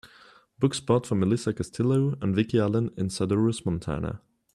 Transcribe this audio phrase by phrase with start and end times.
[0.57, 4.19] book spot for melisa castillo and vicky allen in Sadorus Montana